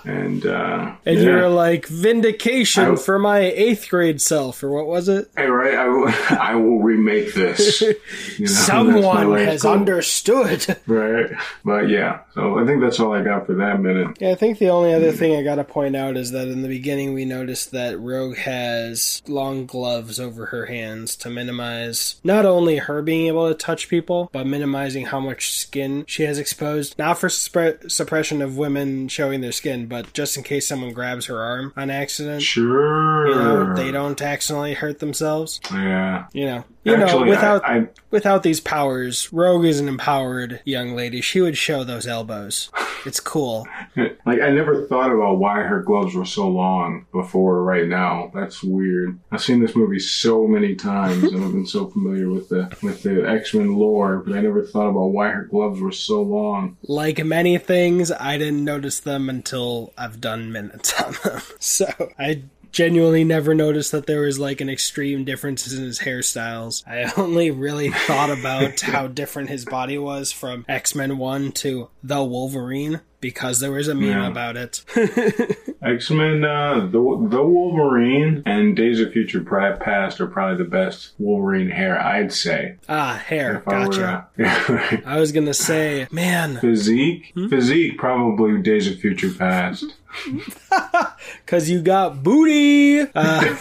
And 0.04 0.44
uh, 0.46 0.94
And 1.06 1.16
yeah. 1.18 1.22
you're 1.24 1.48
like 1.48 1.86
vindication 1.86 2.92
I- 2.92 2.96
for 2.96 3.18
my 3.18 3.40
eighth 3.40 3.88
grade 3.88 4.20
self, 4.20 4.62
or 4.62 4.70
what 4.70 4.86
was 4.86 5.08
it? 5.08 5.30
Hey, 5.36 5.46
right, 5.46 5.74
I 5.74 6.54
will, 6.56 6.78
remake 6.78 7.34
this. 7.34 7.80
You 8.38 8.46
know, 8.46 8.52
Someone 8.52 9.38
has 9.38 9.62
goal. 9.62 9.72
understood. 9.74 10.76
Right, 10.86 11.30
but 11.64 11.88
yeah. 11.88 12.20
So 12.34 12.58
I 12.58 12.66
think 12.66 12.80
that's 12.80 12.98
all 13.00 13.12
I 13.14 13.22
got 13.22 13.46
for 13.46 13.54
that 13.54 13.80
minute. 13.80 14.16
Yeah, 14.20 14.32
I 14.32 14.34
think 14.34 14.58
the 14.58 14.68
only 14.70 14.92
other 14.92 15.12
thing 15.12 15.34
I 15.36 15.42
gotta 15.42 15.64
point 15.64 15.94
out 15.96 16.16
is 16.16 16.30
that 16.32 16.48
in 16.48 16.62
the 16.62 16.68
beginning 16.68 17.14
we 17.14 17.24
noticed 17.24 17.70
that 17.72 17.98
Rogue 17.98 18.36
has 18.36 19.22
long 19.28 19.66
gloves 19.66 20.18
over 20.20 20.46
her 20.46 20.66
hands 20.66 21.16
to 21.16 21.30
minimize 21.30 22.20
not 22.24 22.44
only 22.44 22.76
her 22.78 23.02
being 23.02 23.26
able 23.28 23.48
to 23.48 23.54
touch 23.54 23.88
people, 23.88 24.28
but 24.32 24.46
minimizing 24.46 25.06
how 25.06 25.20
much 25.20 25.52
skin 25.52 26.04
she 26.06 26.24
has 26.24 26.38
exposed. 26.38 26.98
Not 26.98 27.18
for 27.18 27.28
suppre- 27.28 27.90
suppression 27.90 28.42
of 28.42 28.56
women 28.56 29.08
showing 29.08 29.40
their 29.40 29.52
skin, 29.52 29.86
but 29.94 30.12
just 30.12 30.36
in 30.36 30.42
case 30.42 30.66
someone 30.66 30.92
grabs 30.92 31.26
her 31.26 31.40
arm 31.40 31.72
on 31.76 31.88
accident. 31.88 32.42
Sure. 32.42 33.28
You 33.28 33.34
know, 33.36 33.74
they 33.74 33.92
don't 33.92 34.20
accidentally 34.20 34.74
hurt 34.74 34.98
themselves. 34.98 35.60
Yeah. 35.70 36.26
You 36.32 36.46
know, 36.46 36.64
you 36.82 36.96
Actually, 36.96 37.24
know, 37.24 37.30
without 37.30 37.64
I, 37.64 37.76
I 37.76 37.88
without 38.10 38.42
these 38.42 38.60
powers, 38.60 39.32
Rogue 39.32 39.64
is 39.64 39.80
an 39.80 39.88
empowered 39.88 40.60
young 40.64 40.94
lady. 40.94 41.20
She 41.20 41.40
would 41.40 41.56
show 41.56 41.84
those 41.84 42.06
elbows. 42.06 42.70
It's 43.06 43.20
cool. 43.20 43.66
like 43.96 44.40
I 44.40 44.50
never 44.50 44.86
thought 44.86 45.12
about 45.12 45.38
why 45.38 45.62
her 45.62 45.80
gloves 45.80 46.14
were 46.14 46.24
so 46.24 46.48
long 46.48 47.06
before 47.12 47.62
right 47.62 47.86
now. 47.86 48.30
That's 48.34 48.62
weird. 48.62 49.18
I've 49.30 49.42
seen 49.42 49.60
this 49.60 49.76
movie 49.76 49.98
so 49.98 50.46
many 50.46 50.74
times 50.74 51.22
and 51.24 51.44
I've 51.44 51.52
been 51.52 51.66
so 51.66 51.86
familiar 51.86 52.30
with 52.30 52.48
the 52.48 52.76
with 52.82 53.02
the 53.02 53.28
X 53.28 53.54
Men 53.54 53.76
lore, 53.76 54.18
but 54.18 54.34
I 54.34 54.40
never 54.40 54.62
thought 54.64 54.90
about 54.90 55.06
why 55.06 55.28
her 55.28 55.44
gloves 55.44 55.80
were 55.80 55.92
so 55.92 56.22
long. 56.22 56.76
Like 56.82 57.24
many 57.24 57.58
things, 57.58 58.10
I 58.10 58.36
didn't 58.38 58.64
notice 58.64 59.00
them 59.00 59.28
until 59.28 59.83
I've 59.96 60.20
done 60.20 60.52
minutes 60.52 60.92
on 61.00 61.14
them. 61.24 61.40
So 61.60 61.86
I 62.18 62.42
genuinely 62.74 63.22
never 63.24 63.54
noticed 63.54 63.92
that 63.92 64.06
there 64.06 64.22
was 64.22 64.38
like 64.38 64.60
an 64.60 64.68
extreme 64.68 65.24
differences 65.24 65.72
in 65.72 65.84
his 65.84 66.00
hairstyles. 66.00 66.82
I 66.86 67.10
only 67.20 67.50
really 67.50 67.90
thought 67.90 68.30
about 68.30 68.80
how 68.82 69.06
different 69.06 69.48
his 69.48 69.64
body 69.64 69.96
was 69.96 70.32
from 70.32 70.64
X 70.68 70.94
Men 70.94 71.16
1 71.16 71.52
to 71.52 71.88
The 72.02 72.22
Wolverine 72.22 73.00
because 73.20 73.60
there 73.60 73.70
was 73.72 73.88
a 73.88 73.94
meme 73.94 74.08
Yeah. 74.08 74.28
about 74.28 74.56
it. 74.58 74.84
X 75.82 76.10
Men, 76.10 76.44
uh, 76.44 76.80
the 76.80 77.26
the 77.30 77.42
Wolverine 77.42 78.42
and 78.46 78.74
Days 78.76 79.00
of 79.00 79.12
Future 79.12 79.42
Past 79.42 80.20
are 80.20 80.26
probably 80.26 80.56
the 80.62 80.68
best 80.68 81.12
Wolverine 81.18 81.70
hair, 81.70 81.98
I'd 82.00 82.32
say. 82.32 82.76
ah, 82.88 83.16
hair. 83.24 83.56
If 83.58 83.68
I 83.68 83.84
Gotcha. 83.84 85.02
I 85.06 85.20
was 85.20 85.30
gonna 85.32 85.54
say, 85.54 86.06
man, 86.10 86.56
Physique, 86.58 87.32
Hmm? 87.34 87.48
physique, 87.48 87.98
probably 87.98 88.60
Days 88.62 88.88
of 88.90 88.98
Future 88.98 89.30
Past. 89.30 89.84
because 91.44 91.68
you 91.70 91.82
got 91.82 92.22
booty. 92.22 93.00
Uh, 93.14 93.56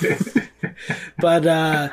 but 1.20 1.46
uh, 1.46 1.90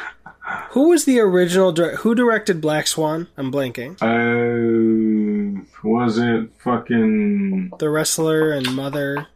who 0.71 0.88
was 0.88 1.05
the 1.05 1.21
original? 1.21 1.73
Dir- 1.73 1.97
who 1.97 2.14
directed 2.14 2.61
Black 2.61 2.87
Swan? 2.87 3.29
I'm 3.37 3.52
blanking. 3.52 3.97
Uh, 4.00 5.62
was 5.83 6.19
it 6.19 6.50
fucking 6.59 7.73
The 7.79 7.88
wrestler 7.90 8.52
and 8.52 8.75
mother. 8.75 9.26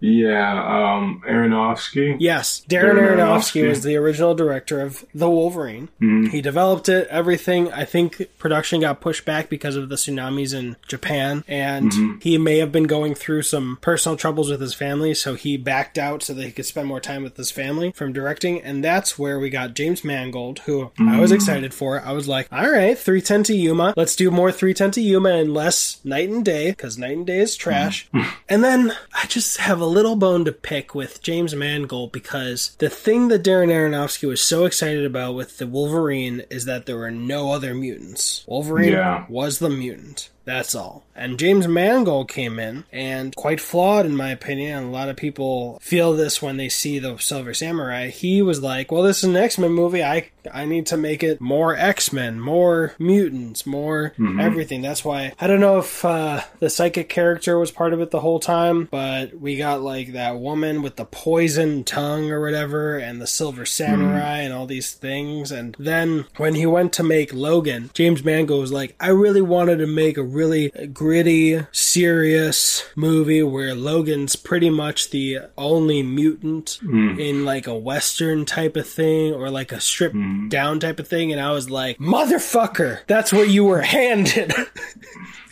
Yeah? 0.00 0.52
Um, 0.96 1.22
Aronofsky. 1.26 2.16
Yes, 2.18 2.62
Darren 2.68 2.94
Darren 2.94 3.16
Aronofsky 3.16 3.62
Aronofsky. 3.62 3.68
was 3.68 3.82
the 3.82 3.96
original 3.96 4.34
director 4.34 4.80
of 4.80 5.04
The 5.14 5.28
Wolverine. 5.30 5.88
Mhm. 6.00 6.30
He 6.30 6.40
developed 6.40 6.88
it, 6.88 7.08
everything. 7.10 7.72
I 7.72 7.84
think 7.84 8.28
production 8.38 8.80
got 8.80 9.00
pushed 9.00 9.24
back 9.24 9.48
because 9.48 9.76
of 9.76 9.88
the 9.88 9.96
tsunamis 9.96 10.54
in 10.54 10.76
Japan, 10.88 11.44
and 11.48 11.90
Mm-hmm. 11.92 12.18
he 12.20 12.38
may 12.38 12.58
have 12.58 12.72
been 12.72 12.84
going 12.84 13.14
through 13.14 13.42
some 13.42 13.78
personal 13.80 14.16
troubles 14.16 14.50
with 14.50 14.60
his 14.60 14.74
family, 14.74 15.14
so 15.14 15.34
he 15.34 15.56
backed 15.56 15.98
out 15.98 16.22
so 16.22 16.34
that 16.34 16.44
he 16.44 16.52
could 16.52 16.66
spend 16.66 16.86
more 16.88 17.00
time 17.00 17.22
with 17.22 17.36
his 17.36 17.50
family 17.50 17.92
from 17.92 18.12
directing. 18.12 18.60
And 18.62 18.82
that's 18.84 19.18
where 19.18 19.38
we 19.38 19.50
got 19.50 19.74
James 19.74 20.04
Mangold, 20.04 20.60
who 20.60 20.90
I 20.98 21.18
was 21.20 21.32
excited 21.32 21.72
for. 21.72 22.00
I 22.02 22.12
was 22.12 22.28
like, 22.28 22.48
all 22.52 22.70
right, 22.70 22.98
310 22.98 23.42
to 23.44 23.54
Yuma. 23.54 23.94
Let's 23.96 24.16
do 24.16 24.30
more 24.30 24.52
310 24.52 24.90
to 24.92 25.00
Yuma 25.00 25.30
and 25.30 25.54
less 25.54 25.98
Knight 26.04 26.28
and 26.28 26.44
Day, 26.44 26.70
because 26.70 26.98
Knight 26.98 27.16
and 27.16 27.26
Day 27.26 27.38
is 27.38 27.56
trash. 27.56 28.08
And 28.48 28.62
then 28.62 28.92
I 29.14 29.26
just 29.26 29.56
have 29.58 29.80
a 29.80 29.85
little 29.86 30.16
bone 30.16 30.44
to 30.44 30.52
pick 30.52 30.94
with 30.94 31.22
James 31.22 31.54
Mangold 31.54 32.12
because 32.12 32.76
the 32.78 32.90
thing 32.90 33.28
that 33.28 33.42
Darren 33.42 33.68
Aronofsky 33.70 34.28
was 34.28 34.42
so 34.42 34.64
excited 34.66 35.04
about 35.04 35.34
with 35.34 35.58
the 35.58 35.66
Wolverine 35.66 36.42
is 36.50 36.64
that 36.66 36.86
there 36.86 36.96
were 36.98 37.10
no 37.10 37.52
other 37.52 37.74
mutants. 37.74 38.44
Wolverine 38.46 38.92
Yeah. 38.92 39.24
was 39.28 39.58
the 39.58 39.70
mutant. 39.70 40.28
That's 40.44 40.74
all. 40.74 41.05
And 41.16 41.38
James 41.38 41.66
Mangold 41.66 42.28
came 42.28 42.58
in 42.58 42.84
and 42.92 43.34
quite 43.34 43.60
flawed 43.60 44.06
in 44.06 44.16
my 44.16 44.30
opinion. 44.30 44.78
And 44.78 44.86
a 44.88 44.90
lot 44.90 45.08
of 45.08 45.16
people 45.16 45.78
feel 45.80 46.12
this 46.12 46.42
when 46.42 46.56
they 46.56 46.68
see 46.68 46.98
the 46.98 47.16
Silver 47.18 47.54
Samurai. 47.54 48.08
He 48.08 48.42
was 48.42 48.62
like, 48.62 48.92
"Well, 48.92 49.02
this 49.02 49.18
is 49.18 49.24
an 49.24 49.36
X 49.36 49.58
Men 49.58 49.72
movie. 49.72 50.04
I 50.04 50.30
I 50.52 50.64
need 50.64 50.86
to 50.86 50.96
make 50.96 51.22
it 51.22 51.40
more 51.40 51.74
X 51.76 52.12
Men, 52.12 52.40
more 52.40 52.94
mutants, 52.98 53.66
more 53.66 54.12
everything." 54.40 54.82
That's 54.82 55.04
why 55.04 55.32
I 55.40 55.46
don't 55.46 55.60
know 55.60 55.78
if 55.78 56.04
uh, 56.04 56.42
the 56.60 56.70
psychic 56.70 57.08
character 57.08 57.58
was 57.58 57.70
part 57.70 57.92
of 57.92 58.00
it 58.00 58.10
the 58.10 58.20
whole 58.20 58.40
time, 58.40 58.88
but 58.90 59.34
we 59.40 59.56
got 59.56 59.80
like 59.82 60.12
that 60.12 60.38
woman 60.38 60.82
with 60.82 60.96
the 60.96 61.04
poison 61.04 61.84
tongue 61.84 62.30
or 62.30 62.40
whatever, 62.40 62.98
and 62.98 63.20
the 63.20 63.26
Silver 63.26 63.64
Samurai 63.64 64.38
and 64.38 64.52
all 64.52 64.66
these 64.66 64.92
things. 64.92 65.50
And 65.50 65.74
then 65.78 66.26
when 66.36 66.54
he 66.54 66.66
went 66.66 66.92
to 66.94 67.02
make 67.02 67.32
Logan, 67.32 67.90
James 67.94 68.24
Mangold 68.24 68.60
was 68.60 68.72
like, 68.72 68.94
"I 69.00 69.08
really 69.08 69.42
wanted 69.42 69.78
to 69.78 69.86
make 69.86 70.16
a 70.16 70.22
really 70.22 70.70
gritty, 71.06 71.64
serious 71.70 72.84
movie 72.96 73.40
where 73.40 73.76
Logan's 73.76 74.34
pretty 74.34 74.68
much 74.68 75.10
the 75.10 75.38
only 75.56 76.02
mutant 76.02 76.80
mm. 76.82 77.16
in 77.16 77.44
like 77.44 77.68
a 77.68 77.78
western 77.78 78.44
type 78.44 78.74
of 78.74 78.88
thing 78.88 79.32
or 79.32 79.48
like 79.48 79.70
a 79.70 79.80
stripped 79.80 80.16
mm. 80.16 80.50
down 80.50 80.80
type 80.80 80.98
of 80.98 81.06
thing." 81.06 81.30
And 81.30 81.40
I 81.40 81.52
was 81.52 81.70
like, 81.70 81.98
"Motherfucker, 81.98 83.06
that's 83.06 83.32
what 83.32 83.48
you 83.48 83.64
were 83.64 83.82
handed." 83.82 84.52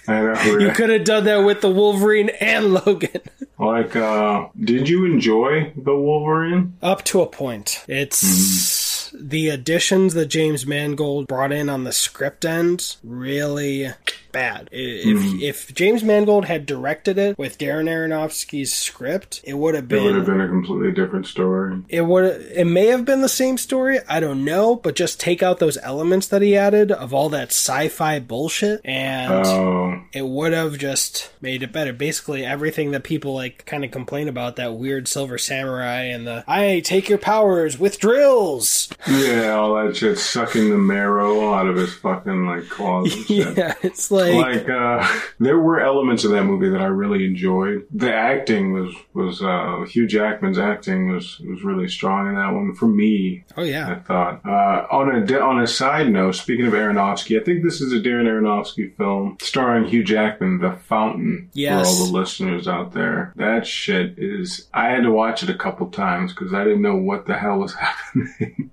You 0.06 0.70
could 0.74 0.90
have 0.90 1.04
done 1.04 1.24
that 1.24 1.46
with 1.46 1.62
the 1.62 1.70
Wolverine 1.70 2.28
and 2.38 2.74
Logan. 2.74 3.22
Like, 3.58 3.96
uh, 3.96 4.48
did 4.62 4.86
you 4.86 5.06
enjoy 5.06 5.72
the 5.74 5.96
Wolverine? 5.96 6.76
Up 6.82 7.04
to 7.04 7.22
a 7.22 7.26
point. 7.26 7.82
It's 7.88 9.08
mm-hmm. 9.12 9.28
the 9.28 9.48
additions 9.48 10.12
that 10.12 10.26
James 10.26 10.66
Mangold 10.66 11.26
brought 11.26 11.52
in 11.52 11.70
on 11.70 11.84
the 11.84 11.92
script 11.92 12.44
end 12.44 12.96
really 13.02 13.92
bad. 14.34 14.68
If 14.72 15.22
hmm. 15.22 15.38
if 15.40 15.72
James 15.72 16.04
Mangold 16.04 16.44
had 16.44 16.66
directed 16.66 17.16
it 17.16 17.38
with 17.38 17.56
Darren 17.56 17.88
Aronofsky's 17.88 18.74
script, 18.74 19.40
it 19.44 19.54
would 19.54 19.74
have 19.74 19.88
been. 19.88 20.00
It 20.00 20.06
would 20.06 20.16
have 20.16 20.26
been 20.26 20.40
a 20.42 20.48
completely 20.48 20.92
different 20.92 21.26
story. 21.26 21.82
it 21.88 22.02
would 22.02 22.24
it 22.24 22.66
may 22.66 22.88
have 22.88 23.06
been 23.06 23.22
the 23.22 23.28
same 23.28 23.56
story, 23.56 24.00
I 24.08 24.20
don't 24.20 24.44
know, 24.44 24.74
but 24.76 24.96
just 24.96 25.18
take 25.20 25.42
out 25.42 25.58
those 25.60 25.78
elements 25.78 26.26
that 26.28 26.42
he 26.42 26.56
added 26.56 26.92
of 26.92 27.14
all 27.14 27.30
that 27.30 27.48
sci-fi 27.48 28.18
bullshit 28.18 28.80
and 28.84 29.46
Oh, 29.46 30.02
it 30.12 30.26
would 30.26 30.52
have 30.52 30.76
just 30.76 31.30
made 31.40 31.62
it 31.62 31.72
better. 31.72 31.92
Basically, 31.92 32.44
everything 32.44 32.90
that 32.90 33.04
people 33.04 33.34
like 33.34 33.64
kind 33.64 33.84
of 33.84 33.90
complain 33.92 34.28
about 34.28 34.56
that 34.56 34.74
weird 34.74 35.06
silver 35.08 35.38
samurai 35.38 36.02
and 36.02 36.26
the 36.26 36.44
I 36.48 36.80
take 36.84 37.08
your 37.08 37.18
powers 37.18 37.78
with 37.78 38.00
drills. 38.00 38.88
yeah, 39.08 39.52
all 39.52 39.74
that 39.76 39.96
shit 39.96 40.18
sucking 40.18 40.70
the 40.70 40.76
marrow 40.78 41.54
out 41.54 41.68
of 41.68 41.76
his 41.76 41.94
fucking 41.94 42.46
like 42.46 42.68
claws. 42.68 43.14
Yeah, 43.34 43.74
it's 43.82 44.10
like, 44.10 44.23
like 44.32 44.68
uh 44.68 45.06
there 45.40 45.58
were 45.58 45.80
elements 45.80 46.24
of 46.24 46.30
that 46.32 46.44
movie 46.44 46.68
that 46.70 46.80
I 46.80 46.86
really 46.86 47.24
enjoyed. 47.24 47.86
The 47.92 48.12
acting 48.12 48.72
was 48.72 48.94
was 49.12 49.42
uh 49.42 49.84
Hugh 49.88 50.06
Jackman's 50.06 50.58
acting 50.58 51.10
was 51.12 51.38
was 51.40 51.62
really 51.62 51.88
strong 51.88 52.28
in 52.28 52.34
that 52.36 52.52
one 52.52 52.74
for 52.74 52.86
me. 52.86 53.44
oh 53.56 53.62
yeah, 53.62 53.90
I 53.90 53.94
thought. 53.96 54.40
Uh, 54.44 54.86
on 54.90 55.14
a 55.30 55.38
on 55.40 55.60
a 55.60 55.66
side 55.66 56.10
note, 56.10 56.32
speaking 56.32 56.66
of 56.66 56.72
Aronofsky, 56.72 57.40
I 57.40 57.44
think 57.44 57.62
this 57.64 57.80
is 57.80 57.92
a 57.92 57.96
Darren 58.00 58.26
Aronofsky 58.26 58.96
film 58.96 59.36
starring 59.40 59.84
Hugh 59.84 60.04
Jackman, 60.04 60.58
The 60.60 60.72
Fountain. 60.72 61.50
Yes. 61.52 61.82
For 61.82 61.86
all 62.02 62.06
the 62.06 62.12
listeners 62.18 62.68
out 62.68 62.92
there, 62.92 63.32
that 63.36 63.66
shit 63.66 64.18
is. 64.18 64.68
I 64.74 64.88
had 64.90 65.02
to 65.02 65.10
watch 65.10 65.42
it 65.42 65.50
a 65.50 65.54
couple 65.54 65.88
times 65.90 66.32
because 66.32 66.52
I 66.52 66.64
didn't 66.64 66.82
know 66.82 66.96
what 66.96 67.26
the 67.26 67.36
hell 67.36 67.58
was 67.58 67.74
happening. 68.14 68.70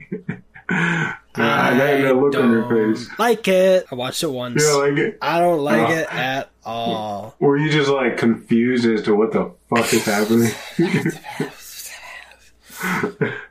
I 0.74 1.74
had 1.74 2.04
that 2.04 2.16
look 2.16 2.36
on 2.36 2.52
your 2.52 2.68
face. 2.96 3.08
like 3.18 3.48
it. 3.48 3.86
I 3.92 3.96
watched 3.96 4.24
it 4.24 4.28
once. 4.32 4.64
Yeah, 4.66 4.74
like 4.74 4.98
it. 4.98 5.18
I 5.22 5.40
don't 5.40 5.60
like 5.60 5.90
Oh. 5.90 5.94
it 5.94 6.14
at 6.14 6.50
all. 6.66 7.36
Were 7.40 7.58
you 7.58 7.70
just 7.72 7.90
like 7.90 8.18
confused 8.18 8.86
as 8.86 9.04
to 9.04 9.16
what 9.16 9.32
the 9.32 9.52
fuck 9.70 9.94
is 9.94 10.06
happening? 10.06 10.52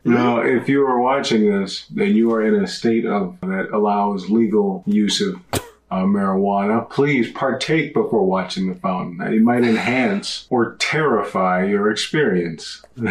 no, 0.05 0.41
if 0.41 0.69
you 0.69 0.85
are 0.87 1.00
watching 1.00 1.50
this, 1.50 1.87
then 1.87 2.15
you 2.17 2.33
are 2.33 2.43
in 2.45 2.62
a 2.62 2.67
state 2.67 3.07
of 3.07 3.39
that 3.41 3.69
allows 3.73 4.29
legal 4.31 4.83
use 4.87 5.21
of 5.21 5.41
uh, 5.91 6.03
marijuana. 6.05 6.89
Please 6.91 7.31
partake 7.33 7.95
before 7.95 8.25
watching 8.27 8.69
the 8.69 8.75
fountain. 8.79 9.21
It 9.33 9.43
might 9.43 9.65
enhance 9.65 10.47
or 10.50 10.75
terrify 10.77 11.65
your 11.65 11.91
experience. 11.91 12.83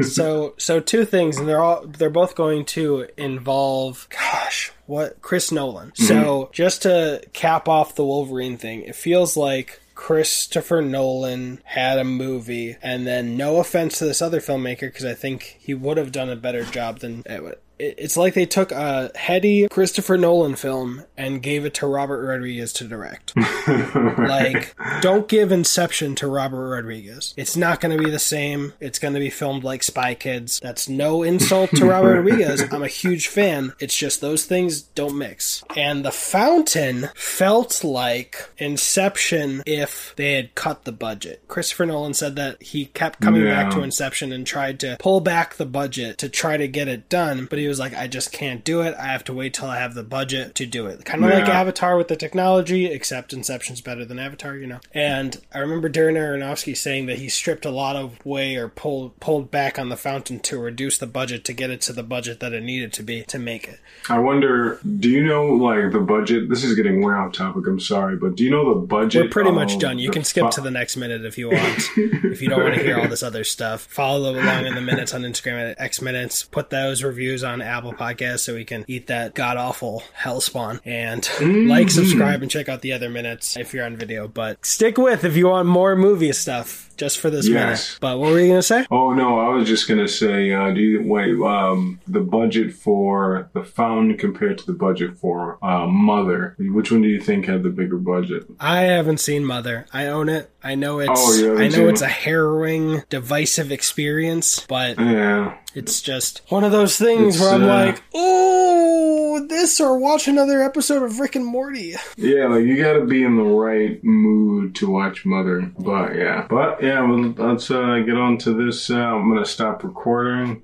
so 0.00 0.54
so 0.58 0.80
two 0.80 1.04
things 1.04 1.38
and 1.38 1.48
they're 1.48 1.62
all 1.62 1.86
they're 1.86 2.10
both 2.10 2.34
going 2.34 2.64
to 2.64 3.06
involve 3.16 4.08
gosh 4.10 4.72
what 4.86 5.20
chris 5.22 5.52
nolan. 5.52 5.90
Mm-hmm. 5.90 6.04
So 6.04 6.50
just 6.52 6.82
to 6.82 7.22
cap 7.32 7.68
off 7.68 7.94
the 7.94 8.04
wolverine 8.04 8.56
thing 8.56 8.82
it 8.82 8.96
feels 8.96 9.36
like 9.36 9.80
Christopher 9.94 10.82
Nolan 10.82 11.60
had 11.64 11.98
a 11.98 12.02
movie, 12.02 12.76
and 12.82 13.06
then 13.06 13.36
no 13.36 13.58
offense 13.58 13.98
to 13.98 14.04
this 14.04 14.20
other 14.20 14.40
filmmaker, 14.40 14.80
because 14.80 15.04
I 15.04 15.14
think 15.14 15.58
he 15.60 15.74
would 15.74 15.96
have 15.96 16.10
done 16.10 16.28
a 16.28 16.34
better 16.34 16.64
job 16.64 16.98
than 16.98 17.22
eh, 17.26 17.52
it's 17.82 18.16
like 18.16 18.34
they 18.34 18.46
took 18.46 18.70
a 18.70 19.10
heady 19.16 19.66
Christopher 19.68 20.16
Nolan 20.16 20.54
film 20.54 21.04
and 21.16 21.42
gave 21.42 21.64
it 21.64 21.74
to 21.74 21.86
Robert 21.86 22.24
Rodriguez 22.24 22.72
to 22.74 22.84
direct. 22.84 23.34
like, 23.66 24.74
don't 25.00 25.26
give 25.28 25.50
Inception 25.50 26.14
to 26.16 26.28
Robert 26.28 26.70
Rodriguez. 26.70 27.34
It's 27.36 27.56
not 27.56 27.80
going 27.80 27.96
to 27.96 28.02
be 28.02 28.10
the 28.10 28.18
same. 28.18 28.72
It's 28.80 28.98
going 28.98 29.14
to 29.14 29.20
be 29.20 29.30
filmed 29.30 29.64
like 29.64 29.82
Spy 29.82 30.14
Kids. 30.14 30.60
That's 30.62 30.88
no 30.88 31.22
insult 31.22 31.70
to 31.70 31.86
Robert 31.86 32.16
Rodriguez. 32.22 32.62
I'm 32.72 32.84
a 32.84 32.88
huge 32.88 33.26
fan. 33.26 33.72
It's 33.80 33.96
just 33.96 34.20
those 34.20 34.44
things 34.44 34.82
don't 34.82 35.18
mix. 35.18 35.64
And 35.76 36.04
The 36.04 36.12
Fountain 36.12 37.10
felt 37.14 37.82
like 37.82 38.50
Inception 38.58 39.62
if 39.66 40.14
they 40.16 40.34
had 40.34 40.54
cut 40.54 40.84
the 40.84 40.92
budget. 40.92 41.42
Christopher 41.48 41.86
Nolan 41.86 42.14
said 42.14 42.36
that 42.36 42.62
he 42.62 42.86
kept 42.86 43.20
coming 43.20 43.42
yeah. 43.42 43.64
back 43.64 43.72
to 43.72 43.82
Inception 43.82 44.32
and 44.32 44.46
tried 44.46 44.78
to 44.80 44.96
pull 45.00 45.20
back 45.20 45.54
the 45.54 45.66
budget 45.66 46.18
to 46.18 46.28
try 46.28 46.56
to 46.56 46.68
get 46.68 46.86
it 46.86 47.08
done, 47.08 47.46
but 47.46 47.58
he 47.58 47.68
was 47.71 47.71
like, 47.78 47.94
I 47.94 48.06
just 48.06 48.32
can't 48.32 48.64
do 48.64 48.82
it. 48.82 48.94
I 48.98 49.06
have 49.06 49.24
to 49.24 49.32
wait 49.32 49.54
till 49.54 49.68
I 49.68 49.78
have 49.78 49.94
the 49.94 50.02
budget 50.02 50.54
to 50.56 50.66
do 50.66 50.86
it. 50.86 51.04
Kind 51.04 51.24
of 51.24 51.30
yeah. 51.30 51.38
like 51.38 51.48
Avatar 51.48 51.96
with 51.96 52.08
the 52.08 52.16
technology, 52.16 52.86
except 52.86 53.32
Inception's 53.32 53.80
better 53.80 54.04
than 54.04 54.18
Avatar, 54.18 54.56
you 54.56 54.66
know. 54.66 54.80
And 54.92 55.40
I 55.54 55.58
remember 55.58 55.88
Darren 55.88 56.16
Aronofsky 56.16 56.76
saying 56.76 57.06
that 57.06 57.18
he 57.18 57.28
stripped 57.28 57.64
a 57.64 57.70
lot 57.70 57.96
of 57.96 58.24
way 58.24 58.56
or 58.56 58.68
pulled 58.68 59.18
pulled 59.20 59.50
back 59.50 59.78
on 59.78 59.88
the 59.88 59.96
fountain 59.96 60.40
to 60.40 60.58
reduce 60.58 60.98
the 60.98 61.06
budget 61.06 61.44
to 61.46 61.52
get 61.52 61.70
it 61.70 61.80
to 61.82 61.92
the 61.92 62.02
budget 62.02 62.40
that 62.40 62.52
it 62.52 62.62
needed 62.62 62.92
to 62.94 63.02
be 63.02 63.22
to 63.22 63.38
make 63.38 63.68
it. 63.68 63.80
I 64.08 64.18
wonder, 64.18 64.80
do 64.98 65.08
you 65.08 65.24
know 65.24 65.46
like 65.46 65.92
the 65.92 66.00
budget? 66.00 66.48
This 66.48 66.64
is 66.64 66.74
getting 66.74 67.02
way 67.04 67.14
off 67.14 67.32
topic. 67.32 67.66
I'm 67.66 67.80
sorry, 67.80 68.16
but 68.16 68.36
do 68.36 68.44
you 68.44 68.50
know 68.50 68.74
the 68.74 68.80
budget? 68.80 69.24
We're 69.24 69.30
pretty 69.30 69.52
much 69.52 69.78
done. 69.78 69.98
You 69.98 70.10
can 70.10 70.24
skip 70.24 70.50
to 70.50 70.60
the 70.60 70.70
next 70.70 70.96
minute 70.96 71.24
if 71.24 71.38
you 71.38 71.48
want. 71.50 71.88
if 71.96 72.42
you 72.42 72.48
don't 72.48 72.62
want 72.62 72.74
to 72.74 72.82
hear 72.82 72.98
all 72.98 73.08
this 73.08 73.22
other 73.22 73.44
stuff, 73.44 73.82
follow 73.82 74.32
along 74.32 74.66
in 74.66 74.74
the 74.74 74.80
minutes 74.80 75.14
on 75.14 75.22
Instagram 75.22 75.70
at 75.70 75.80
X 75.80 76.00
Minutes. 76.00 76.42
Put 76.44 76.70
those 76.70 77.02
reviews 77.02 77.44
on 77.44 77.51
Apple 77.60 77.92
Podcast 77.92 78.40
so 78.40 78.54
we 78.54 78.64
can 78.64 78.84
eat 78.88 79.08
that 79.08 79.34
god 79.34 79.56
awful 79.56 80.02
hell 80.14 80.40
spawn. 80.40 80.80
And 80.84 81.22
mm-hmm. 81.22 81.68
like, 81.68 81.90
subscribe, 81.90 82.42
and 82.42 82.50
check 82.50 82.68
out 82.68 82.82
the 82.82 82.92
other 82.92 83.10
minutes 83.10 83.56
if 83.56 83.74
you're 83.74 83.84
on 83.84 83.96
video. 83.96 84.28
But 84.28 84.64
stick 84.64 84.96
with 84.96 85.24
if 85.24 85.36
you 85.36 85.48
want 85.48 85.68
more 85.68 85.96
movie 85.96 86.32
stuff 86.32 86.90
just 86.96 87.18
for 87.18 87.30
this 87.30 87.48
yes. 87.48 87.54
minute. 87.54 87.98
But 88.00 88.18
what 88.18 88.30
were 88.30 88.40
you 88.40 88.48
gonna 88.48 88.62
say? 88.62 88.86
Oh 88.90 89.12
no, 89.12 89.40
I 89.40 89.48
was 89.48 89.66
just 89.66 89.88
gonna 89.88 90.08
say, 90.08 90.52
uh, 90.52 90.70
do 90.70 90.80
you 90.80 91.02
wait? 91.02 91.34
Um, 91.40 92.00
the 92.06 92.20
budget 92.20 92.72
for 92.72 93.50
the 93.54 93.64
Fountain 93.64 94.16
compared 94.16 94.58
to 94.58 94.66
the 94.66 94.72
budget 94.72 95.18
for 95.18 95.58
uh, 95.64 95.86
Mother. 95.86 96.54
Which 96.58 96.92
one 96.92 97.02
do 97.02 97.08
you 97.08 97.20
think 97.20 97.46
had 97.46 97.62
the 97.62 97.70
bigger 97.70 97.98
budget? 97.98 98.44
I 98.60 98.82
haven't 98.82 99.18
seen 99.18 99.44
Mother. 99.44 99.86
I 99.92 100.06
own 100.06 100.28
it. 100.28 100.50
I 100.62 100.74
know 100.76 101.00
it's. 101.00 101.10
Oh, 101.12 101.34
yeah, 101.34 101.60
I 101.60 101.68
know 101.68 101.88
it's 101.88 102.02
a 102.02 102.08
harrowing, 102.08 103.02
divisive 103.08 103.72
experience, 103.72 104.64
but 104.66 104.98
yeah. 104.98 105.58
It's 105.74 106.02
just 106.02 106.42
one 106.48 106.64
of 106.64 106.72
those 106.72 106.98
things 106.98 107.36
it's, 107.36 107.40
where 107.42 107.54
I'm 107.54 107.62
uh, 107.62 107.66
like, 107.66 108.02
oh, 108.14 109.46
this 109.48 109.80
or 109.80 109.98
watch 109.98 110.28
another 110.28 110.62
episode 110.62 111.02
of 111.02 111.18
Rick 111.18 111.36
and 111.36 111.46
Morty. 111.46 111.94
Yeah, 112.16 112.46
like 112.46 112.64
you 112.64 112.76
got 112.82 112.92
to 112.94 113.04
be 113.04 113.24
in 113.24 113.36
the 113.36 113.42
right 113.42 114.02
mood 114.04 114.74
to 114.76 114.90
watch 114.90 115.24
Mother. 115.24 115.72
But 115.78 116.14
yeah, 116.14 116.46
but 116.48 116.82
yeah, 116.82 117.00
well, 117.00 117.34
let's 117.36 117.70
uh, 117.70 118.00
get 118.00 118.16
on 118.16 118.38
to 118.38 118.52
this. 118.52 118.90
Uh, 118.90 118.96
I'm 118.96 119.32
gonna 119.32 119.46
stop 119.46 119.82
recording. 119.82 120.62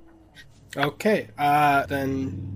Okay, 0.76 1.28
uh, 1.38 1.86
then. 1.86 2.54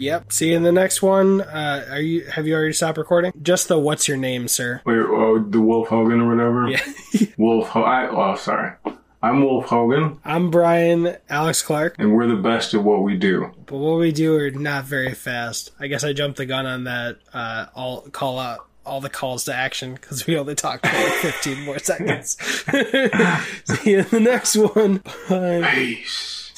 Yep. 0.00 0.32
See 0.32 0.50
you 0.50 0.56
in 0.56 0.62
the 0.62 0.70
next 0.72 1.02
one. 1.02 1.40
Uh, 1.40 1.84
are 1.90 2.00
you? 2.00 2.24
Have 2.26 2.46
you 2.46 2.54
already 2.54 2.72
stopped 2.72 2.98
recording? 2.98 3.32
Just 3.42 3.66
the 3.66 3.78
"What's 3.78 4.06
your 4.06 4.16
name, 4.16 4.46
sir?" 4.46 4.80
Wait, 4.86 4.96
oh, 4.96 5.40
the 5.40 5.60
Wolf 5.60 5.88
Hogan 5.88 6.20
or 6.20 6.28
whatever. 6.28 6.68
Yeah. 6.68 7.26
Wolf. 7.36 7.68
Ho- 7.70 7.82
I, 7.82 8.08
oh, 8.08 8.36
sorry. 8.36 8.74
I'm 9.20 9.42
Wolf 9.42 9.66
Hogan. 9.66 10.20
I'm 10.24 10.50
Brian 10.50 11.16
Alex 11.28 11.60
Clark. 11.62 11.96
And 11.98 12.14
we're 12.14 12.28
the 12.28 12.36
best 12.36 12.72
at 12.74 12.84
what 12.84 13.02
we 13.02 13.16
do. 13.16 13.50
But 13.66 13.78
what 13.78 13.98
we 13.98 14.12
do 14.12 14.36
are 14.36 14.50
not 14.50 14.84
very 14.84 15.12
fast. 15.12 15.72
I 15.80 15.88
guess 15.88 16.04
I 16.04 16.12
jumped 16.12 16.36
the 16.36 16.46
gun 16.46 16.66
on 16.66 16.84
that. 16.84 17.18
Uh, 17.32 17.66
I'll 17.74 18.02
call 18.12 18.38
out 18.38 18.60
all 18.86 19.00
the 19.00 19.10
calls 19.10 19.44
to 19.46 19.54
action 19.54 19.94
because 19.94 20.26
we 20.26 20.38
only 20.38 20.54
talked 20.54 20.86
for 20.86 20.92
like 20.96 21.12
15 21.14 21.64
more 21.64 21.78
seconds. 21.80 22.36
See 23.64 23.90
you 23.90 23.98
in 23.98 24.08
the 24.10 24.20
next 24.20 24.56
one. 24.56 25.02
Bye. 25.28 25.68
Peace. 25.74 26.52